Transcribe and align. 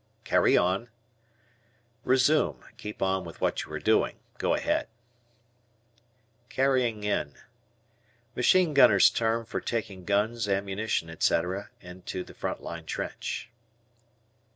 "Carry 0.23 0.57
on." 0.57 0.89
Resume. 2.03 2.59
Keep 2.77 3.03
on 3.03 3.23
with 3.23 3.39
what 3.39 3.63
you 3.63 3.71
are 3.71 3.79
doing. 3.79 4.17
Go 4.39 4.55
ahead. 4.55 4.87
"Carrying 6.49 7.03
in." 7.03 7.35
Machine 8.35 8.73
gunners' 8.73 9.11
term 9.11 9.45
for 9.45 9.61
taking 9.61 10.03
guns, 10.03 10.49
ammunition, 10.49 11.11
etc., 11.11 11.69
into 11.81 12.25
front 12.33 12.63
line 12.63 12.87
trench. 12.87 13.51